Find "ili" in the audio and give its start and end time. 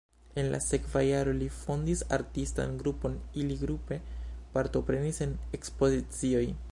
3.43-3.59